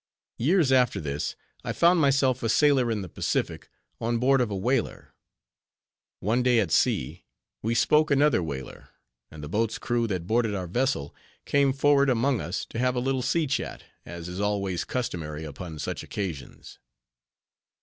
Years 0.39 0.71
after 0.71 0.99
this, 0.99 1.35
I 1.63 1.73
found 1.73 2.01
myself 2.01 2.41
a 2.41 2.49
sailor 2.49 2.89
in 2.89 3.03
the 3.03 3.07
Pacific, 3.07 3.69
on 3.99 4.17
board 4.17 4.41
of 4.41 4.49
a 4.49 4.55
whaler. 4.55 5.13
One 6.21 6.41
day 6.41 6.59
at 6.59 6.71
sea, 6.71 7.25
we 7.61 7.75
spoke 7.75 8.09
another 8.09 8.41
whaler, 8.41 8.89
and 9.29 9.43
the 9.43 9.47
boat's 9.47 9.77
crew 9.77 10.07
that 10.07 10.25
boarded 10.25 10.55
our 10.55 10.65
vessel, 10.65 11.13
came 11.45 11.71
forward 11.71 12.09
among 12.09 12.41
us 12.41 12.65
to 12.69 12.79
have 12.79 12.95
a 12.95 12.99
little 12.99 13.21
sea 13.21 13.45
chat, 13.45 13.83
as 14.03 14.27
is 14.27 14.39
always 14.41 14.85
customary 14.85 15.43
upon 15.43 15.77
such 15.77 16.01
occasions. 16.01 16.79